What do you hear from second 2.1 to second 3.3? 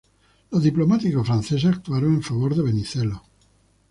en favor de Venizelos.